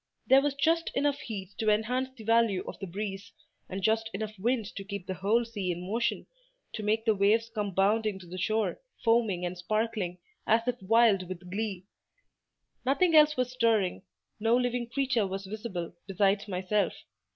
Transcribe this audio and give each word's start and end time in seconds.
There 0.25 0.41
was 0.41 0.55
just 0.55 0.89
enough 0.95 1.19
heat 1.19 1.51
to 1.59 1.69
enhance 1.69 2.09
the 2.17 2.23
value 2.23 2.63
of 2.67 2.79
the 2.79 2.87
breeze, 2.87 3.31
and 3.69 3.83
just 3.83 4.09
enough 4.15 4.33
wind 4.39 4.65
to 4.75 4.83
keep 4.83 5.05
the 5.05 5.13
whole 5.13 5.45
sea 5.45 5.71
in 5.71 5.85
motion, 5.85 6.25
to 6.73 6.81
make 6.81 7.05
the 7.05 7.13
waves 7.13 7.51
come 7.53 7.69
bounding 7.71 8.17
to 8.17 8.25
the 8.25 8.39
shore, 8.39 8.79
foaming 9.05 9.45
and 9.45 9.59
sparkling, 9.59 10.17
as 10.47 10.67
if 10.67 10.81
wild 10.81 11.29
with 11.29 11.51
glee. 11.51 11.85
Nothing 12.83 13.13
else 13.15 13.37
was 13.37 13.51
stirring—no 13.51 14.55
living 14.57 14.87
creature 14.89 15.27
was 15.27 15.45
visible 15.45 15.93
besides 16.07 16.47
myself. 16.47 16.93